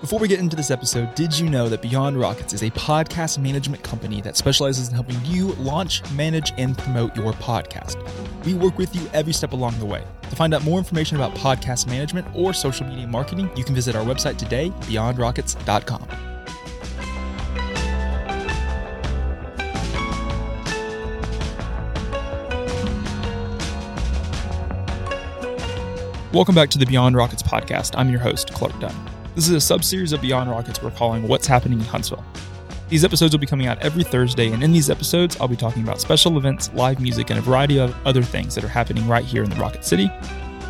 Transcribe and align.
Before 0.00 0.18
we 0.18 0.28
get 0.28 0.40
into 0.40 0.56
this 0.56 0.70
episode, 0.70 1.14
did 1.14 1.36
you 1.36 1.48
know 1.48 1.70
that 1.70 1.80
Beyond 1.80 2.20
Rockets 2.20 2.52
is 2.52 2.62
a 2.62 2.70
podcast 2.72 3.38
management 3.38 3.82
company 3.82 4.20
that 4.20 4.36
specializes 4.36 4.88
in 4.88 4.94
helping 4.94 5.16
you 5.24 5.52
launch, 5.54 6.02
manage, 6.12 6.52
and 6.58 6.76
promote 6.76 7.16
your 7.16 7.32
podcast? 7.32 7.96
We 8.44 8.52
work 8.52 8.76
with 8.76 8.94
you 8.94 9.08
every 9.14 9.32
step 9.32 9.52
along 9.52 9.78
the 9.78 9.86
way. 9.86 10.04
To 10.28 10.36
find 10.36 10.52
out 10.52 10.64
more 10.64 10.78
information 10.78 11.16
about 11.16 11.34
podcast 11.34 11.86
management 11.86 12.26
or 12.34 12.52
social 12.52 12.86
media 12.86 13.06
marketing, 13.06 13.50
you 13.56 13.64
can 13.64 13.74
visit 13.74 13.96
our 13.96 14.04
website 14.04 14.36
today, 14.36 14.68
beyondrockets.com. 14.82 16.06
Welcome 26.34 26.54
back 26.54 26.68
to 26.68 26.78
the 26.78 26.84
Beyond 26.84 27.16
Rockets 27.16 27.42
podcast. 27.42 27.94
I'm 27.96 28.10
your 28.10 28.20
host, 28.20 28.52
Clark 28.52 28.78
Dunn. 28.78 29.15
This 29.36 29.48
is 29.48 29.54
a 29.54 29.60
sub-series 29.60 30.14
of 30.14 30.22
Beyond 30.22 30.48
Rockets 30.48 30.82
we're 30.82 30.92
calling 30.92 31.28
What's 31.28 31.46
Happening 31.46 31.78
in 31.78 31.84
Huntsville. 31.84 32.24
These 32.88 33.04
episodes 33.04 33.34
will 33.34 33.38
be 33.38 33.46
coming 33.46 33.66
out 33.66 33.78
every 33.80 34.02
Thursday, 34.02 34.50
and 34.50 34.62
in 34.62 34.72
these 34.72 34.88
episodes, 34.88 35.36
I'll 35.38 35.46
be 35.46 35.56
talking 35.56 35.82
about 35.82 36.00
special 36.00 36.38
events, 36.38 36.70
live 36.72 37.02
music, 37.02 37.28
and 37.28 37.38
a 37.38 37.42
variety 37.42 37.78
of 37.78 37.94
other 38.06 38.22
things 38.22 38.54
that 38.54 38.64
are 38.64 38.68
happening 38.68 39.06
right 39.06 39.26
here 39.26 39.44
in 39.44 39.50
the 39.50 39.56
Rocket 39.56 39.84
City. 39.84 40.10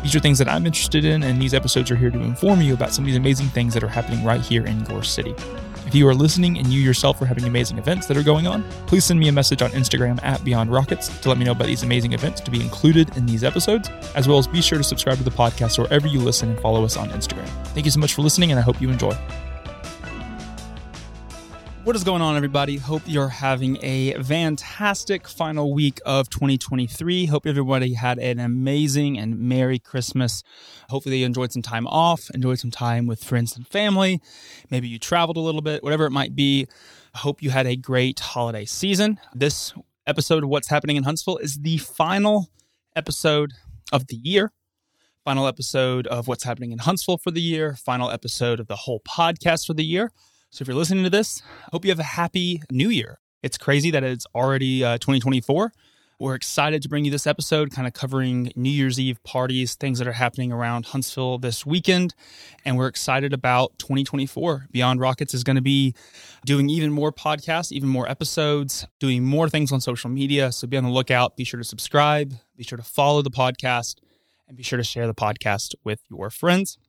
These 0.03 0.17
are 0.17 0.19
things 0.19 0.37
that 0.39 0.49
I'm 0.49 0.65
interested 0.65 1.05
in, 1.05 1.23
and 1.23 1.41
these 1.41 1.53
episodes 1.53 1.89
are 1.91 1.95
here 1.95 2.11
to 2.11 2.19
inform 2.19 2.59
you 2.59 2.73
about 2.73 2.91
some 2.91 3.05
of 3.05 3.07
these 3.07 3.15
amazing 3.15 3.47
things 3.47 3.73
that 3.73 3.85
are 3.85 3.87
happening 3.87 4.21
right 4.25 4.41
here 4.41 4.65
in 4.65 4.83
Gorse 4.83 5.09
City. 5.09 5.33
If 5.87 5.95
you 5.95 6.05
are 6.09 6.13
listening 6.13 6.57
and 6.57 6.67
you 6.67 6.81
yourself 6.81 7.21
are 7.21 7.25
having 7.25 7.45
amazing 7.45 7.77
events 7.77 8.07
that 8.07 8.17
are 8.17 8.23
going 8.23 8.45
on, 8.45 8.61
please 8.87 9.05
send 9.05 9.21
me 9.21 9.29
a 9.29 9.31
message 9.31 9.61
on 9.61 9.71
Instagram 9.71 10.21
at 10.21 10.43
Beyond 10.43 10.69
Rockets 10.69 11.07
to 11.19 11.29
let 11.29 11.37
me 11.37 11.45
know 11.45 11.53
about 11.53 11.67
these 11.67 11.83
amazing 11.83 12.11
events 12.11 12.41
to 12.41 12.51
be 12.51 12.59
included 12.59 13.15
in 13.15 13.25
these 13.25 13.41
episodes, 13.41 13.89
as 14.13 14.27
well 14.27 14.37
as 14.37 14.47
be 14.47 14.61
sure 14.61 14.77
to 14.77 14.83
subscribe 14.83 15.17
to 15.17 15.23
the 15.23 15.31
podcast 15.31 15.79
wherever 15.79 16.05
you 16.05 16.19
listen 16.19 16.49
and 16.49 16.59
follow 16.59 16.83
us 16.83 16.97
on 16.97 17.09
Instagram. 17.11 17.47
Thank 17.67 17.85
you 17.85 17.91
so 17.91 18.01
much 18.01 18.13
for 18.13 18.21
listening, 18.21 18.51
and 18.51 18.59
I 18.59 18.63
hope 18.63 18.81
you 18.81 18.89
enjoy. 18.89 19.17
What 21.87 21.95
is 21.95 22.03
going 22.03 22.21
on, 22.21 22.35
everybody? 22.35 22.75
Hope 22.75 23.03
you're 23.05 23.29
having 23.29 23.77
a 23.81 24.21
fantastic 24.21 25.25
final 25.25 25.73
week 25.73 26.01
of 26.05 26.29
2023. 26.29 27.27
Hope 27.27 27.45
everybody 27.45 27.93
had 27.93 28.19
an 28.19 28.39
amazing 28.39 29.17
and 29.17 29.39
Merry 29.39 29.79
Christmas. 29.79 30.43
Hopefully, 30.89 31.19
you 31.19 31.25
enjoyed 31.25 31.53
some 31.53 31.61
time 31.61 31.87
off, 31.87 32.29
enjoyed 32.31 32.59
some 32.59 32.71
time 32.71 33.07
with 33.07 33.23
friends 33.23 33.55
and 33.55 33.65
family. 33.65 34.21
Maybe 34.69 34.89
you 34.89 34.99
traveled 34.99 35.37
a 35.37 35.39
little 35.39 35.61
bit, 35.61 35.81
whatever 35.81 36.05
it 36.05 36.11
might 36.11 36.35
be. 36.35 36.67
I 37.15 37.19
hope 37.19 37.41
you 37.41 37.51
had 37.51 37.65
a 37.65 37.77
great 37.77 38.19
holiday 38.19 38.65
season. 38.65 39.17
This 39.33 39.73
episode 40.05 40.43
of 40.43 40.49
What's 40.49 40.67
Happening 40.67 40.97
in 40.97 41.03
Huntsville 41.03 41.37
is 41.37 41.59
the 41.59 41.77
final 41.77 42.49
episode 42.97 43.53
of 43.93 44.07
the 44.07 44.17
year 44.17 44.51
final 45.23 45.47
episode 45.47 46.07
of 46.07 46.27
What's 46.27 46.43
Happening 46.43 46.71
in 46.71 46.79
Huntsville 46.79 47.17
for 47.17 47.31
the 47.31 47.41
year, 47.41 47.75
final 47.75 48.09
episode 48.09 48.61
of 48.61 48.67
the 48.67 48.77
whole 48.77 49.01
podcast 49.01 49.67
for 49.67 49.73
the 49.73 49.83
year. 49.83 50.11
So 50.49 50.63
if 50.63 50.67
you're 50.67 50.77
listening 50.77 51.03
to 51.03 51.09
this, 51.09 51.41
I 51.65 51.69
hope 51.71 51.83
you 51.83 51.91
have 51.91 51.99
a 51.99 52.03
happy 52.03 52.61
new 52.71 52.89
year. 52.89 53.19
It's 53.43 53.57
crazy 53.57 53.91
that 53.91 54.03
it's 54.03 54.25
already 54.33 54.83
uh, 54.83 54.97
2024. 54.97 55.71
We're 56.19 56.33
excited 56.33 56.81
to 56.81 56.89
bring 56.89 57.05
you 57.05 57.11
this 57.11 57.27
episode, 57.27 57.69
kind 57.69 57.85
of 57.85 57.93
covering 57.93 58.51
New 58.55 58.71
Year's 58.71 58.99
Eve 58.99 59.21
parties, 59.23 59.75
things 59.75 59.99
that 59.99 60.07
are 60.07 60.13
happening 60.13 60.51
around 60.51 60.87
Huntsville 60.87 61.37
this 61.37 61.63
weekend. 61.63 62.15
And 62.65 62.75
we're 62.75 62.87
excited 62.87 63.33
about 63.33 63.77
2024. 63.77 64.67
Beyond 64.71 64.99
Rockets 64.99 65.35
is 65.35 65.43
going 65.43 65.57
to 65.57 65.61
be 65.61 65.93
doing 66.43 66.69
even 66.69 66.91
more 66.91 67.11
podcasts, 67.11 67.71
even 67.71 67.87
more 67.87 68.09
episodes, 68.09 68.87
doing 68.99 69.23
more 69.23 69.47
things 69.47 69.71
on 69.71 69.79
social 69.79 70.09
media. 70.09 70.51
So 70.51 70.65
be 70.65 70.77
on 70.77 70.85
the 70.85 70.89
lookout. 70.89 71.37
Be 71.37 71.43
sure 71.43 71.59
to 71.59 71.63
subscribe, 71.63 72.33
be 72.55 72.63
sure 72.63 72.77
to 72.77 72.83
follow 72.83 73.21
the 73.21 73.29
podcast, 73.29 73.97
and 74.47 74.57
be 74.57 74.63
sure 74.63 74.77
to 74.77 74.83
share 74.83 75.05
the 75.05 75.13
podcast 75.13 75.75
with 75.83 75.99
your 76.09 76.31
friends. 76.31 76.79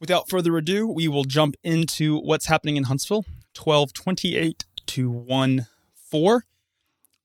Without 0.00 0.30
further 0.30 0.56
ado, 0.56 0.88
we 0.88 1.08
will 1.08 1.24
jump 1.24 1.56
into 1.62 2.18
what's 2.18 2.46
happening 2.46 2.76
in 2.76 2.84
Huntsville 2.84 3.26
1228 3.54 4.64
to 4.86 5.10
1 5.10 5.66
4. 6.10 6.44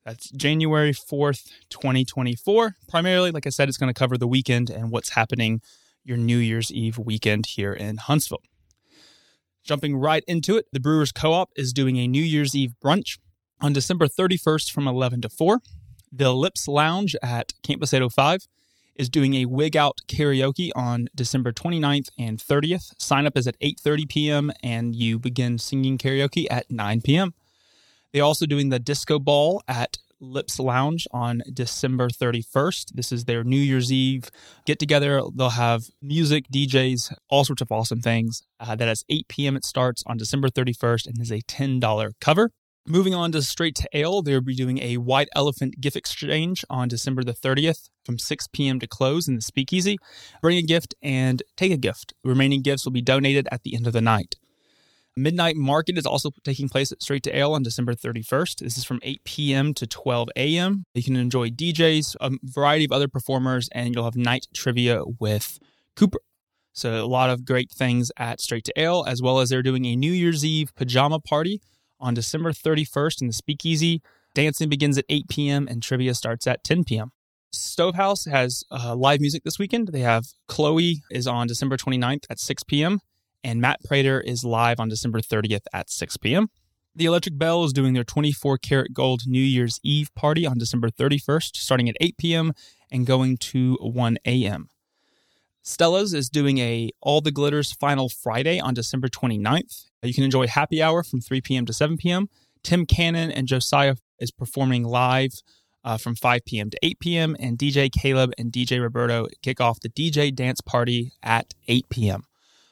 That's 0.03 0.29
January 0.31 0.91
4th, 0.91 1.49
2024. 1.69 2.75
Primarily, 2.89 3.31
like 3.31 3.47
I 3.47 3.49
said, 3.49 3.69
it's 3.69 3.77
going 3.77 3.91
to 3.91 3.97
cover 3.97 4.17
the 4.17 4.27
weekend 4.27 4.69
and 4.69 4.91
what's 4.91 5.11
happening 5.11 5.61
your 6.03 6.17
New 6.17 6.37
Year's 6.37 6.71
Eve 6.71 6.97
weekend 6.97 7.45
here 7.47 7.73
in 7.73 7.97
Huntsville. 7.97 8.43
Jumping 9.63 9.95
right 9.95 10.23
into 10.27 10.57
it, 10.57 10.65
the 10.73 10.79
Brewers 10.79 11.13
Co 11.13 11.31
op 11.31 11.51
is 11.55 11.73
doing 11.73 11.97
a 11.97 12.07
New 12.07 12.21
Year's 12.21 12.53
Eve 12.53 12.73
brunch 12.83 13.17
on 13.61 13.71
December 13.71 14.07
31st 14.07 14.69
from 14.69 14.87
11 14.87 15.21
to 15.21 15.29
4. 15.29 15.61
The 16.11 16.33
Lips 16.33 16.67
Lounge 16.67 17.15
at 17.23 17.53
Campus 17.63 17.93
805 17.93 18.47
is 18.95 19.09
doing 19.09 19.33
a 19.35 19.45
wig 19.45 19.75
out 19.75 19.99
karaoke 20.07 20.71
on 20.75 21.07
December 21.13 21.51
29th 21.51 22.09
and 22.17 22.37
30th. 22.37 22.93
Sign 22.97 23.25
up 23.25 23.37
is 23.37 23.47
at 23.47 23.59
8:30 23.59 24.09
p.m. 24.09 24.51
and 24.63 24.95
you 24.95 25.19
begin 25.19 25.57
singing 25.57 25.97
karaoke 25.97 26.47
at 26.49 26.69
9 26.71 27.01
p.m. 27.01 27.33
They're 28.13 28.23
also 28.23 28.45
doing 28.45 28.69
the 28.69 28.79
disco 28.79 29.19
ball 29.19 29.61
at 29.67 29.97
Lips 30.21 30.59
Lounge 30.59 31.07
on 31.11 31.41
December 31.51 32.09
31st. 32.09 32.93
This 32.93 33.11
is 33.11 33.25
their 33.25 33.43
New 33.43 33.59
Year's 33.59 33.91
Eve 33.91 34.29
get 34.65 34.79
together. 34.79 35.21
They'll 35.33 35.49
have 35.49 35.85
music, 36.01 36.45
DJs, 36.53 37.13
all 37.29 37.43
sorts 37.43 37.61
of 37.61 37.71
awesome 37.71 38.01
things. 38.01 38.43
Uh, 38.59 38.75
that 38.75 38.87
is 38.87 39.03
8 39.09 39.27
p.m. 39.27 39.55
It 39.55 39.65
starts 39.65 40.03
on 40.07 40.17
December 40.17 40.49
31st 40.49 41.07
and 41.07 41.21
is 41.21 41.31
a 41.31 41.41
$10 41.41 42.13
cover. 42.21 42.51
Moving 42.87 43.15
on 43.15 43.31
to 43.31 43.41
Straight 43.41 43.73
to 43.77 43.89
Ale, 43.93 44.21
they'll 44.21 44.41
be 44.41 44.53
doing 44.53 44.77
a 44.77 44.97
White 44.97 45.27
Elephant 45.35 45.81
gift 45.81 45.95
exchange 45.95 46.63
on 46.69 46.87
December 46.87 47.23
the 47.23 47.33
30th 47.33 47.89
from 48.05 48.19
6 48.19 48.47
p.m. 48.53 48.79
to 48.79 48.85
close 48.85 49.27
in 49.27 49.33
the 49.33 49.41
Speakeasy. 49.41 49.97
Bring 50.39 50.59
a 50.59 50.61
gift 50.61 50.93
and 51.01 51.41
take 51.57 51.71
a 51.71 51.77
gift. 51.77 52.13
Remaining 52.23 52.61
gifts 52.61 52.85
will 52.85 52.91
be 52.91 53.01
donated 53.01 53.47
at 53.51 53.63
the 53.63 53.73
end 53.73 53.87
of 53.87 53.93
the 53.93 54.01
night. 54.01 54.35
Midnight 55.17 55.55
Market 55.55 55.97
is 55.97 56.05
also 56.05 56.29
taking 56.43 56.69
place 56.69 56.91
at 56.91 57.01
Straight 57.01 57.23
to 57.23 57.35
Ale 57.35 57.53
on 57.53 57.63
December 57.63 57.95
31st. 57.95 58.57
This 58.59 58.77
is 58.77 58.85
from 58.85 58.99
8 59.01 59.23
p.m. 59.23 59.73
to 59.73 59.87
12 59.87 60.29
a.m. 60.35 60.85
You 60.93 61.01
can 61.01 61.15
enjoy 61.15 61.49
DJs, 61.49 62.17
a 62.21 62.33
variety 62.43 62.85
of 62.85 62.91
other 62.91 63.07
performers, 63.07 63.67
and 63.71 63.95
you'll 63.95 64.03
have 64.03 64.15
night 64.15 64.45
trivia 64.53 65.01
with 65.19 65.57
Cooper. 65.95 66.19
So, 66.73 67.03
a 67.03 67.07
lot 67.07 67.31
of 67.31 67.45
great 67.45 67.71
things 67.71 68.11
at 68.15 68.39
Straight 68.41 68.65
to 68.65 68.79
Ale, 68.79 69.05
as 69.07 69.23
well 69.23 69.39
as 69.39 69.49
they're 69.49 69.63
doing 69.63 69.85
a 69.85 69.95
New 69.95 70.11
Year's 70.11 70.45
Eve 70.45 70.75
pajama 70.75 71.19
party 71.19 71.61
on 72.05 72.13
December 72.13 72.51
31st 72.51 73.21
in 73.21 73.27
the 73.27 73.33
Speakeasy. 73.33 74.01
Dancing 74.35 74.69
begins 74.69 74.97
at 74.97 75.05
8 75.09 75.27
p.m. 75.27 75.67
and 75.67 75.81
trivia 75.81 76.13
starts 76.13 76.45
at 76.45 76.63
10 76.63 76.83
p.m. 76.83 77.11
Stovehouse 77.51 78.25
has 78.25 78.63
uh, 78.69 78.95
live 78.95 79.21
music 79.21 79.43
this 79.43 79.57
weekend. 79.57 79.87
They 79.87 80.01
have 80.01 80.25
Chloe 80.47 81.01
is 81.09 81.25
on 81.25 81.47
December 81.47 81.77
29th 81.77 82.25
at 82.29 82.39
6 82.39 82.63
p.m. 82.63 82.99
and 83.43 83.59
Matt 83.59 83.79
Prater 83.83 84.21
is 84.21 84.43
live 84.43 84.79
on 84.79 84.89
December 84.89 85.19
30th 85.19 85.65
at 85.73 85.89
6 85.89 86.17
p.m. 86.17 86.49
The 86.93 87.05
Electric 87.05 87.37
Bell 87.37 87.63
is 87.63 87.73
doing 87.73 87.93
their 87.93 88.03
24 88.03 88.57
karat 88.59 88.93
gold 88.93 89.23
New 89.25 89.41
Year's 89.41 89.79
Eve 89.83 90.13
party 90.15 90.45
on 90.45 90.57
December 90.57 90.89
31st, 90.89 91.55
starting 91.55 91.89
at 91.89 91.97
8 91.99 92.17
p.m. 92.17 92.53
and 92.91 93.05
going 93.05 93.37
to 93.37 93.77
1 93.81 94.17
a.m. 94.25 94.69
Stella's 95.67 96.13
is 96.13 96.29
doing 96.29 96.59
a 96.59 96.91
All 97.01 97.21
the 97.21 97.31
Glitters 97.31 97.71
Final 97.71 98.07
Friday 98.07 98.59
on 98.59 98.75
December 98.75 99.07
29th. 99.07 99.85
You 100.03 100.13
can 100.13 100.23
enjoy 100.23 100.45
happy 100.45 100.79
hour 100.79 101.01
from 101.01 101.21
3 101.21 101.41
p.m. 101.41 101.65
to 101.65 101.73
7 101.73 101.97
p.m. 101.97 102.29
Tim 102.61 102.85
Cannon 102.85 103.31
and 103.31 103.47
Josiah 103.47 103.95
is 104.19 104.29
performing 104.29 104.83
live 104.83 105.31
uh, 105.83 105.97
from 105.97 106.13
5 106.13 106.45
p.m. 106.45 106.69
to 106.69 106.77
8 106.83 106.99
p.m. 106.99 107.35
And 107.39 107.57
DJ 107.57 107.91
Caleb 107.91 108.31
and 108.37 108.51
DJ 108.51 108.79
Roberto 108.79 109.25
kick 109.41 109.59
off 109.59 109.79
the 109.79 109.89
DJ 109.89 110.33
dance 110.33 110.61
party 110.61 111.13
at 111.23 111.55
8 111.67 111.89
p.m. 111.89 112.25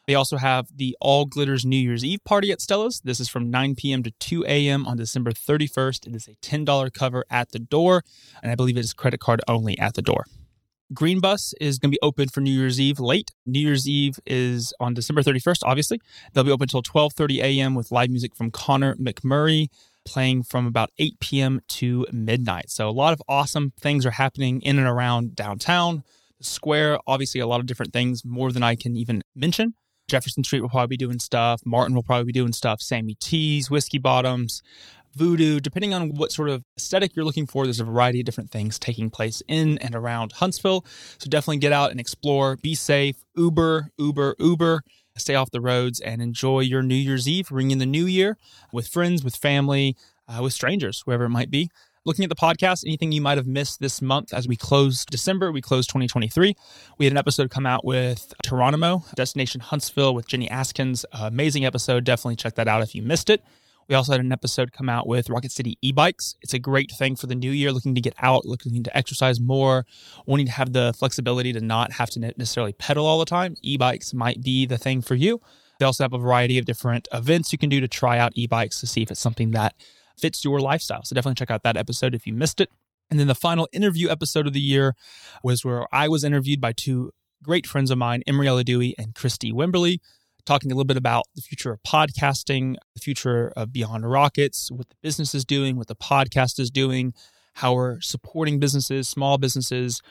They 0.06 0.14
also 0.14 0.38
have 0.38 0.68
the 0.76 0.96
All 1.02 1.26
Glitters 1.26 1.66
New 1.66 1.78
Year's 1.78 2.06
Eve 2.06 2.24
party 2.24 2.52
at 2.52 2.62
Stella's. 2.62 3.02
This 3.04 3.20
is 3.20 3.28
from 3.28 3.50
9 3.50 3.74
p.m. 3.74 4.04
to 4.04 4.12
2 4.12 4.46
a.m. 4.46 4.86
on 4.86 4.98
December 4.98 5.32
31st. 5.32 6.06
It 6.06 6.16
is 6.16 6.28
a 6.28 6.36
$10 6.46 6.94
cover 6.94 7.26
at 7.32 7.54
the 7.54 7.60
door, 7.60 8.04
and 8.44 8.52
I 8.52 8.56
believe 8.56 8.78
it 8.78 8.82
is 8.82 8.94
credit 8.94 9.20
card 9.20 9.42
only 9.48 9.80
at 9.80 9.96
the 9.96 10.04
door. 10.04 10.26
Green 10.94 11.20
Bus 11.20 11.54
is 11.62 11.80
going 11.80 11.92
to 11.92 11.96
be 11.96 12.02
open 12.02 12.30
for 12.30 12.42
New 12.42 12.52
Year's 12.52 12.80
Eve 12.80 13.00
late. 13.00 13.32
New 13.46 13.60
Year's 13.60 13.88
Eve 13.88 14.20
is 14.26 14.74
on 14.80 14.94
December 14.94 15.22
31st, 15.22 15.60
obviously. 15.64 16.02
They'll 16.34 16.44
be 16.44 16.52
open 16.52 16.66
until 16.66 16.84
12:30 16.84 17.42
a.m. 17.42 17.76
with 17.76 17.92
live 17.92 18.10
music 18.10 18.36
from 18.36 18.52
Connor 18.52 18.96
McMurray 18.96 19.68
playing 20.06 20.44
from 20.44 20.68
about 20.68 20.92
8 20.98 21.20
p.m. 21.20 21.62
to 21.68 22.06
midnight. 22.12 22.70
So 22.70 22.90
a 22.90 22.92
lot 22.92 23.14
of 23.14 23.22
awesome 23.28 23.72
things 23.80 24.06
are 24.06 24.12
happening 24.12 24.62
in 24.62 24.78
and 24.78 24.88
around 24.88 25.36
downtown. 25.36 26.04
The 26.40 26.46
square, 26.46 27.00
obviously 27.08 27.40
a 27.40 27.48
lot 27.48 27.60
of 27.60 27.66
different 27.66 27.94
things, 27.94 28.26
more 28.26 28.52
than 28.52 28.64
I 28.64 28.76
can 28.76 28.96
even 28.98 29.22
mention. 29.36 29.76
Jefferson 30.10 30.44
Street 30.44 30.62
will 30.62 30.70
probably 30.70 30.88
be 30.88 30.98
doing 30.98 31.20
stuff. 31.20 31.62
Martin 31.66 31.96
will 31.96 32.04
probably 32.04 32.26
be 32.26 32.34
doing 32.34 32.52
stuff. 32.52 32.82
Sammy 32.82 33.16
T's, 33.16 33.72
Whiskey 33.72 33.98
Bottoms, 33.98 34.62
voodoo, 35.16 35.60
depending 35.60 35.94
on 35.94 36.16
what 36.16 36.32
sort 36.32 36.50
of 36.50 36.64
aesthetic 36.78 37.16
you're 37.16 37.26
looking 37.26 37.48
for, 37.48 37.66
there's 37.66 37.80
a 37.80 37.86
variety 37.86 38.20
of 38.20 38.26
different 38.26 38.52
things 38.52 38.80
taking 38.80 39.10
place 39.10 39.42
in 39.48 39.78
and 39.80 39.96
around 39.96 40.34
Huntsville. 40.34 40.86
So 41.18 41.30
definitely 41.30 41.58
get 41.58 41.72
out 41.72 41.92
and 41.92 42.00
explore, 42.00 42.58
be 42.58 42.76
safe, 42.76 43.24
Uber, 43.36 43.90
Uber, 43.98 44.36
Uber. 44.40 44.82
Stay 45.16 45.36
off 45.36 45.52
the 45.52 45.62
roads 45.62 46.00
and 46.00 46.22
enjoy 46.22 46.62
your 46.62 46.82
New 46.82 46.96
Year's 46.96 47.28
Eve, 47.28 47.52
ring 47.52 47.72
in 47.72 47.78
the 47.78 47.86
new 47.86 48.06
year 48.06 48.38
with 48.72 48.88
friends, 48.88 49.24
with 49.24 49.36
family, 49.36 49.96
uh, 50.28 50.42
with 50.42 50.54
strangers, 50.54 51.04
whoever 51.06 51.26
it 51.26 51.30
might 51.30 51.52
be. 51.52 51.70
Looking 52.06 52.26
at 52.26 52.30
the 52.30 52.36
podcast, 52.36 52.84
anything 52.86 53.14
you 53.14 53.22
might 53.22 53.38
have 53.38 53.48
missed 53.48 53.80
this 53.80 54.02
month 54.02 54.34
as 54.34 54.46
we 54.46 54.58
closed 54.58 55.10
December, 55.10 55.54
we 55.54 55.62
closed 55.62 55.90
2023. 55.90 56.54
We 56.98 57.06
had 57.06 57.14
an 57.14 57.18
episode 57.18 57.50
come 57.50 57.66
out 57.66 57.86
with 57.86 58.34
Geronimo, 58.44 59.06
Destination 59.16 59.62
Huntsville 59.62 60.14
with 60.14 60.28
Jenny 60.28 60.50
Askins. 60.50 61.06
Uh, 61.14 61.28
amazing 61.28 61.64
episode. 61.64 62.04
Definitely 62.04 62.36
check 62.36 62.56
that 62.56 62.68
out 62.68 62.82
if 62.82 62.94
you 62.94 63.04
missed 63.04 63.30
it. 63.30 63.42
We 63.90 63.96
also 63.96 64.14
had 64.14 64.22
an 64.22 64.32
episode 64.32 64.72
come 64.72 64.90
out 64.90 65.08
with 65.08 65.30
Rocket 65.30 65.52
City 65.52 65.78
e 65.82 65.92
bikes. 65.92 66.36
It's 66.42 66.54
a 66.54 66.60
great 66.60 66.92
thing 66.92 67.16
for 67.16 67.28
the 67.28 67.36
new 67.36 67.52
year, 67.52 67.72
looking 67.72 67.96
to 67.96 68.02
get 68.02 68.14
out, 68.20 68.46
looking 68.46 68.84
to 68.84 68.98
exercise 68.98 69.40
more, 69.40 69.86
wanting 70.26 70.46
to 70.48 70.52
have 70.52 70.74
the 70.74 70.94
flexibility 70.98 71.54
to 71.54 71.62
not 71.62 71.94
have 71.94 72.10
to 72.12 72.20
necessarily 72.20 72.74
pedal 72.74 73.06
all 73.06 73.20
the 73.20 73.26
time. 73.26 73.56
E 73.62 73.78
bikes 73.78 74.14
might 74.14 74.42
be 74.42 74.66
the 74.66 74.78
thing 74.78 75.02
for 75.02 75.16
you. 75.16 75.42
They 75.80 75.86
also 75.86 76.04
have 76.04 76.14
a 76.14 76.18
variety 76.18 76.58
of 76.58 76.66
different 76.66 77.08
events 77.12 77.52
you 77.52 77.58
can 77.58 77.70
do 77.70 77.82
to 77.82 77.88
try 77.88 78.18
out 78.18 78.32
e 78.36 78.48
bikes 78.48 78.80
to 78.80 78.88
see 78.88 79.02
if 79.02 79.12
it's 79.12 79.20
something 79.20 79.52
that 79.52 79.76
fits 80.18 80.44
your 80.46 80.60
lifestyle. 80.60 81.04
So 81.04 81.16
definitely 81.16 81.36
check 81.36 81.52
out 81.52 81.64
that 81.64 81.78
episode 81.78 82.16
if 82.16 82.26
you 82.28 82.34
missed 82.34 82.62
it. 82.62 82.70
And 83.10 83.20
then 83.20 83.28
the 83.28 83.36
final 83.36 83.68
interview 83.72 84.10
episode 84.10 84.48
of 84.48 84.54
the 84.54 84.62
year 84.62 84.96
was 85.44 85.66
where 85.66 85.86
I 85.92 86.08
was 86.08 86.24
interviewed 86.24 86.62
by 86.62 86.72
two 86.72 87.12
great 87.44 87.68
friends 87.68 87.92
of 87.92 87.98
mine, 87.98 88.24
Emriella 88.28 88.64
Dewey 88.64 88.96
and 88.98 89.14
Christy 89.14 89.52
Wimberly 89.52 90.00
talking 90.46 90.72
a 90.72 90.76
little 90.76 90.86
bit 90.86 90.98
about 90.98 91.26
the 91.36 91.42
future 91.42 91.72
of 91.72 91.82
podcasting, 91.84 92.76
the 92.94 93.00
future 93.00 93.52
of 93.56 93.72
Beyond 93.72 94.10
Rockets, 94.10 94.72
what 94.72 94.90
the 94.90 94.96
business 95.02 95.34
is 95.34 95.46
doing, 95.46 95.78
what 95.78 95.88
the 95.88 95.96
podcast 95.96 96.60
is 96.60 96.70
doing, 96.70 97.14
how 97.54 97.74
we're 97.74 98.02
supporting 98.02 98.60
businesses, 98.60 99.08
small 99.08 99.38
businesses, 99.38 100.02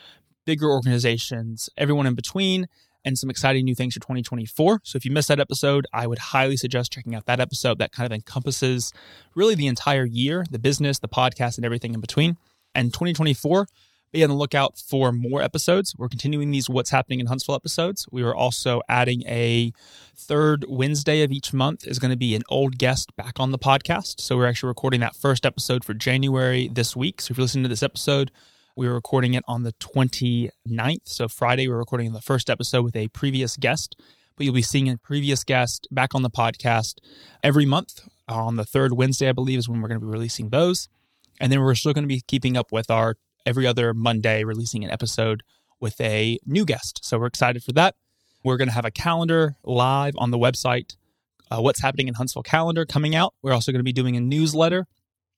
bigger 0.45 0.71
organizations, 0.71 1.69
everyone 1.77 2.07
in 2.07 2.15
between, 2.15 2.67
and 3.05 3.19
some 3.19 3.31
exciting 3.31 3.65
new 3.65 3.75
things 3.75 3.95
for 3.95 4.01
2024. 4.01 4.81
So 4.85 4.97
if 4.97 5.05
you 5.05 5.11
missed 5.11 5.29
that 5.29 5.41
episode, 5.41 5.87
I 5.93 6.07
would 6.07 6.19
highly 6.19 6.57
suggest 6.57 6.93
checking 6.93 7.15
out 7.15 7.27
that 7.27 7.41
episode 7.41 7.79
that 7.79 7.93
kind 7.93 8.07
of 8.07 8.15
encompasses 8.15 8.93
really 9.35 9.55
the 9.55 9.67
entire 9.67 10.05
year, 10.05 10.45
the 10.51 10.59
business, 10.59 10.99
the 10.99 11.09
podcast, 11.09 11.57
and 11.57 11.65
everything 11.65 11.95
in 11.95 12.01
between. 12.01 12.37
And 12.75 12.93
2024 12.93 13.67
be 14.13 14.23
on 14.23 14.29
the 14.29 14.37
lookout 14.37 14.77
for 14.79 15.11
more 15.11 15.43
episodes. 15.43 15.95
We're 15.97 16.09
continuing 16.09 16.51
these 16.51 16.69
What's 16.69 16.91
Happening 16.91 17.19
in 17.19 17.27
Huntsville 17.27 17.55
episodes. 17.55 18.07
We 18.13 18.23
are 18.23 18.35
also 18.35 18.83
adding 18.87 19.23
a 19.27 19.73
third 20.15 20.67
Wednesday 20.69 21.23
of 21.23 21.33
each 21.33 21.55
month 21.55 21.87
is 21.87 21.99
going 21.99 22.11
to 22.11 22.17
be 22.17 22.35
an 22.35 22.43
old 22.51 22.77
guest 22.77 23.17
back 23.17 23.41
on 23.41 23.53
the 23.53 23.59
podcast. 23.59 24.21
So 24.21 24.37
we're 24.37 24.47
actually 24.47 24.69
recording 24.69 25.01
that 25.01 25.17
first 25.17 25.47
episode 25.47 25.83
for 25.83 25.95
January 25.95 26.69
this 26.69 26.95
week. 26.95 27.23
So 27.23 27.33
if 27.33 27.39
you're 27.39 27.45
listening 27.45 27.65
to 27.65 27.71
this 27.71 27.83
episode, 27.83 28.31
we 28.77 28.87
were 28.87 28.95
recording 28.95 29.33
it 29.33 29.45
on 29.49 29.63
the 29.63 29.73
29th. 29.75 31.01
So 31.05 31.27
Friday, 31.27 31.67
we're 31.67 31.79
recording 31.79 32.13
the 32.13 32.21
first 32.21 32.51
episode 32.51 32.85
with 32.85 32.97
a 32.97 33.09
previous 33.09 33.57
guest, 33.57 33.99
but 34.37 34.45
you'll 34.45 34.55
be 34.55 34.61
seeing 34.61 34.91
a 34.91 34.99
previous 34.99 35.43
guest 35.43 35.89
back 35.91 36.15
on 36.15 36.21
the 36.21 36.31
podcast 36.31 36.97
every 37.43 37.65
month. 37.65 38.07
On 38.29 38.57
the 38.57 38.65
third 38.65 38.93
Wednesday, 38.93 39.31
I 39.31 39.33
believe, 39.33 39.59
is 39.59 39.71
when 39.71 39.81
we're 39.81 39.89
going 39.89 40.01
to 40.01 40.07
be 40.07 40.13
releasing 40.13 40.51
those. 40.51 40.91
And 41.41 41.51
then 41.51 41.61
we're 41.61 41.75
still 41.75 41.95
going 41.95 42.05
to 42.05 42.09
be 42.09 42.23
keeping 42.27 42.59
up 42.59 42.71
with 42.71 42.91
our 42.91 43.17
every 43.47 43.67
other 43.67 43.95
Monday 43.95 44.45
releasing 44.45 44.85
an 44.85 44.91
episode 44.91 45.43
with 45.81 46.01
a 46.01 46.39
new 46.47 46.65
guest. 46.65 47.01
So 47.03 47.19
we're 47.19 47.27
excited 47.27 47.63
for 47.63 47.73
that. 47.73 47.97
We're 48.45 48.57
going 48.57 48.69
to 48.69 48.75
have 48.75 48.85
a 48.85 48.91
calendar 48.91 49.57
live 49.65 50.15
on 50.19 50.31
the 50.31 50.39
website. 50.39 50.97
Uh, 51.51 51.61
what's 51.61 51.83
happening 51.83 52.09
in 52.09 52.15
Huntsville 52.15 52.43
calendar 52.43 52.87
coming 52.87 53.15
out. 53.15 53.35
We're 53.43 53.53
also 53.53 53.73
going 53.73 53.81
to 53.81 53.85
be 53.85 53.93
doing 53.93 54.17
a 54.17 54.21
newsletter, 54.21 54.87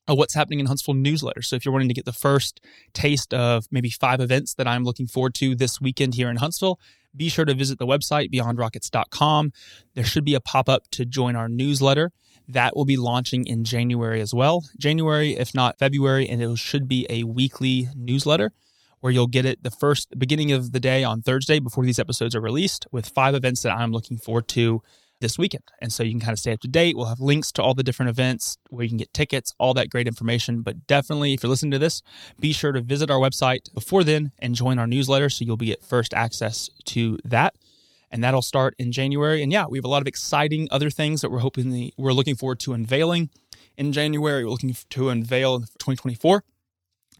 a 0.06 0.14
what's 0.14 0.34
happening 0.34 0.60
in 0.60 0.66
Huntsville 0.66 0.94
newsletter. 0.94 1.42
So 1.42 1.56
if 1.56 1.64
you're 1.64 1.72
wanting 1.72 1.88
to 1.88 1.94
get 1.94 2.04
the 2.04 2.12
first 2.12 2.60
taste 2.92 3.34
of 3.34 3.66
maybe 3.70 3.90
five 3.90 4.20
events 4.20 4.54
that 4.54 4.68
I'm 4.68 4.84
looking 4.84 5.06
forward 5.06 5.34
to 5.36 5.54
this 5.54 5.80
weekend 5.80 6.14
here 6.14 6.30
in 6.30 6.36
Huntsville, 6.36 6.78
be 7.16 7.28
sure 7.28 7.44
to 7.44 7.54
visit 7.54 7.78
the 7.78 7.86
website 7.86 8.32
beyondrockets.com. 8.32 9.52
There 9.94 10.04
should 10.04 10.24
be 10.24 10.34
a 10.34 10.40
pop 10.40 10.68
up 10.68 10.88
to 10.92 11.04
join 11.04 11.36
our 11.36 11.48
newsletter. 11.48 12.12
That 12.48 12.76
will 12.76 12.84
be 12.84 12.96
launching 12.96 13.46
in 13.46 13.64
January 13.64 14.20
as 14.20 14.34
well. 14.34 14.64
January, 14.78 15.36
if 15.36 15.54
not 15.54 15.78
February, 15.78 16.28
and 16.28 16.42
it 16.42 16.58
should 16.58 16.88
be 16.88 17.06
a 17.08 17.24
weekly 17.24 17.88
newsletter 17.96 18.52
where 19.00 19.12
you'll 19.12 19.26
get 19.26 19.44
it 19.44 19.62
the 19.62 19.70
first 19.70 20.18
beginning 20.18 20.50
of 20.52 20.72
the 20.72 20.80
day 20.80 21.04
on 21.04 21.20
Thursday 21.20 21.58
before 21.58 21.84
these 21.84 21.98
episodes 21.98 22.34
are 22.34 22.40
released 22.40 22.86
with 22.90 23.06
five 23.08 23.34
events 23.34 23.62
that 23.62 23.72
I'm 23.72 23.92
looking 23.92 24.16
forward 24.16 24.48
to 24.48 24.82
this 25.20 25.38
weekend. 25.38 25.64
And 25.80 25.92
so 25.92 26.02
you 26.02 26.10
can 26.10 26.20
kind 26.20 26.32
of 26.32 26.38
stay 26.38 26.52
up 26.52 26.60
to 26.60 26.68
date. 26.68 26.96
We'll 26.96 27.06
have 27.06 27.20
links 27.20 27.52
to 27.52 27.62
all 27.62 27.74
the 27.74 27.82
different 27.82 28.10
events 28.10 28.58
where 28.70 28.82
you 28.82 28.88
can 28.88 28.98
get 28.98 29.12
tickets, 29.12 29.54
all 29.58 29.74
that 29.74 29.90
great 29.90 30.06
information. 30.06 30.62
But 30.62 30.86
definitely, 30.86 31.34
if 31.34 31.42
you're 31.42 31.50
listening 31.50 31.72
to 31.72 31.78
this, 31.78 32.02
be 32.40 32.52
sure 32.52 32.72
to 32.72 32.80
visit 32.80 33.10
our 33.10 33.18
website 33.18 33.72
before 33.74 34.04
then 34.04 34.32
and 34.38 34.54
join 34.54 34.78
our 34.78 34.86
newsletter 34.86 35.28
so 35.28 35.44
you'll 35.44 35.56
be 35.56 35.72
at 35.72 35.84
first 35.84 36.14
access 36.14 36.68
to 36.86 37.18
that 37.24 37.54
and 38.14 38.22
that'll 38.22 38.42
start 38.42 38.76
in 38.78 38.92
January. 38.92 39.42
And 39.42 39.50
yeah, 39.50 39.66
we 39.68 39.76
have 39.76 39.84
a 39.84 39.88
lot 39.88 40.00
of 40.00 40.06
exciting 40.06 40.68
other 40.70 40.88
things 40.88 41.20
that 41.20 41.32
we're 41.32 41.40
hoping 41.40 41.70
the, 41.70 41.92
we're 41.98 42.12
looking 42.12 42.36
forward 42.36 42.60
to 42.60 42.72
unveiling 42.72 43.28
in 43.76 43.92
January. 43.92 44.44
We're 44.44 44.50
looking 44.50 44.74
to 44.90 45.08
unveil 45.08 45.56
in 45.56 45.62
2024. 45.62 46.44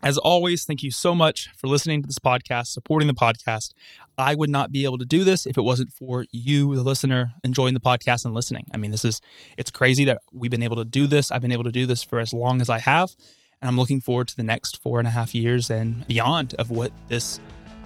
As 0.04 0.18
always, 0.18 0.64
thank 0.64 0.84
you 0.84 0.92
so 0.92 1.12
much 1.12 1.48
for 1.56 1.66
listening 1.66 2.02
to 2.02 2.06
this 2.06 2.20
podcast, 2.20 2.68
supporting 2.68 3.08
the 3.08 3.14
podcast. 3.14 3.72
I 4.16 4.36
would 4.36 4.50
not 4.50 4.70
be 4.70 4.84
able 4.84 4.98
to 4.98 5.04
do 5.04 5.24
this 5.24 5.46
if 5.46 5.58
it 5.58 5.62
wasn't 5.62 5.92
for 5.92 6.26
you, 6.30 6.76
the 6.76 6.84
listener, 6.84 7.32
enjoying 7.42 7.74
the 7.74 7.80
podcast 7.80 8.24
and 8.24 8.32
listening. 8.32 8.66
I 8.72 8.76
mean, 8.76 8.92
this 8.92 9.04
is, 9.04 9.20
it's 9.58 9.72
crazy 9.72 10.04
that 10.04 10.20
we've 10.32 10.50
been 10.50 10.62
able 10.62 10.76
to 10.76 10.84
do 10.84 11.08
this. 11.08 11.32
I've 11.32 11.42
been 11.42 11.52
able 11.52 11.64
to 11.64 11.72
do 11.72 11.86
this 11.86 12.04
for 12.04 12.20
as 12.20 12.32
long 12.32 12.60
as 12.60 12.70
I 12.70 12.78
have. 12.78 13.16
And 13.60 13.68
I'm 13.68 13.76
looking 13.76 14.00
forward 14.00 14.28
to 14.28 14.36
the 14.36 14.44
next 14.44 14.80
four 14.80 15.00
and 15.00 15.08
a 15.08 15.10
half 15.10 15.34
years 15.34 15.70
and 15.70 16.06
beyond 16.06 16.54
of 16.54 16.70
what 16.70 16.92
this 17.08 17.40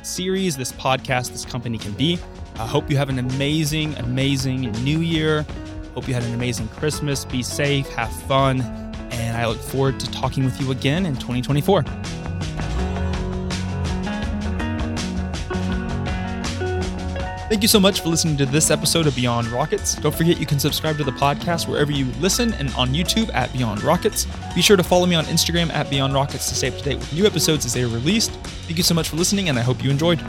series, 0.07 0.57
this 0.57 0.73
podcast, 0.73 1.31
this 1.33 1.45
company 1.45 1.79
can 1.79 1.93
be. 1.93 2.19
I 2.57 2.67
hope 2.67 2.91
you 2.91 2.97
have 2.97 3.09
an 3.09 3.19
amazing, 3.19 3.95
amazing 3.97 4.73
new 4.85 5.01
year. 5.01 5.47
Hope 5.95 6.09
you 6.09 6.15
had 6.15 6.23
an 6.23 6.35
amazing 6.35 6.69
Christmas. 6.69 7.25
Be 7.25 7.43
safe, 7.43 7.89
have 7.91 8.13
fun, 8.23 8.61
and 9.11 9.37
I 9.37 9.47
look 9.47 9.59
forward 9.59 9.99
to 10.01 10.11
talking 10.11 10.45
with 10.45 10.61
you 10.61 10.71
again 10.71 11.07
in 11.07 11.15
2024. 11.15 11.85
Thank 17.49 17.63
you 17.63 17.69
so 17.69 17.81
much 17.81 18.03
for 18.03 18.11
listening 18.11 18.37
to 18.37 18.45
this 18.45 18.71
episode 18.71 19.07
of 19.07 19.17
Beyond 19.17 19.47
Rockets. 19.47 19.95
Don't 19.95 20.15
forget 20.15 20.39
you 20.39 20.45
can 20.45 20.59
subscribe 20.59 20.99
to 20.99 21.05
the 21.05 21.13
podcast 21.13 21.67
wherever 21.67 21.91
you 21.91 22.05
listen 22.21 22.53
and 22.55 22.69
on 22.75 22.91
YouTube 22.91 23.33
at 23.33 23.51
Beyond 23.55 23.83
Rockets. 23.83 24.27
Be 24.55 24.61
sure 24.61 24.77
to 24.77 24.83
follow 24.83 25.07
me 25.07 25.15
on 25.15 25.25
Instagram 25.25 25.73
at 25.73 25.89
Beyond 25.89 26.13
Rockets 26.13 26.51
to 26.51 26.55
stay 26.55 26.69
up 26.69 26.77
to 26.77 26.83
date 26.83 26.99
with 26.99 27.11
new 27.15 27.25
episodes 27.25 27.65
as 27.65 27.73
they 27.73 27.83
are 27.83 27.89
released. 27.89 28.33
Thank 28.67 28.77
you 28.77 28.85
so 28.85 28.93
much 28.93 29.09
for 29.09 29.17
listening, 29.17 29.49
and 29.49 29.59
I 29.59 29.63
hope 29.63 29.83
you 29.83 29.91
enjoyed. 29.91 30.21